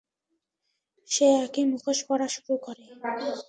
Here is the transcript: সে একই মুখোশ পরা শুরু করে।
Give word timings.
সে 1.09 1.25
একই 1.45 1.63
মুখোশ 1.71 1.99
পরা 2.07 2.27
শুরু 2.35 2.53
করে। 2.65 2.83